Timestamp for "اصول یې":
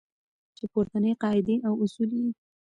1.83-2.29